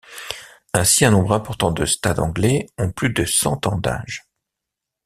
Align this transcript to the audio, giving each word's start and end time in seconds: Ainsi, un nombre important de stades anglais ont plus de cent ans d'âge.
Ainsi, 0.73 1.05
un 1.05 1.11
nombre 1.11 1.33
important 1.33 1.69
de 1.69 1.85
stades 1.85 2.17
anglais 2.19 2.65
ont 2.79 2.91
plus 2.91 3.11
de 3.11 3.23
cent 3.23 3.67
ans 3.67 3.77
d'âge. 3.77 4.25